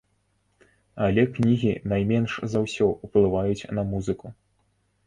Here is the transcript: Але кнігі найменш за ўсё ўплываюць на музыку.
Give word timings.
Але 1.09 1.25
кнігі 1.35 1.75
найменш 1.93 2.31
за 2.55 2.59
ўсё 2.65 2.89
ўплываюць 3.07 3.67
на 3.81 3.89
музыку. 3.93 4.27